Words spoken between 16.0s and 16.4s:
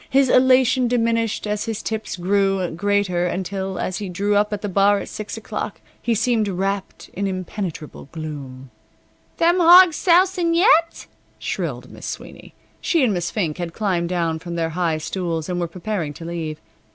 to